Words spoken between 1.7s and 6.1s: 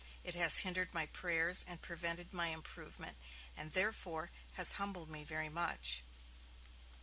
prevented my improvement, and therefore, has humbled me very much.'